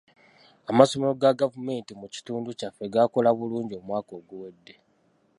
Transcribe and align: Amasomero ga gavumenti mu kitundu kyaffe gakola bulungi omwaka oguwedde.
Amasomero 0.71 1.13
ga 1.21 1.39
gavumenti 1.41 1.91
mu 2.01 2.07
kitundu 2.13 2.49
kyaffe 2.59 2.83
gakola 2.93 3.29
bulungi 3.37 3.73
omwaka 3.79 4.11
oguwedde. 4.19 4.73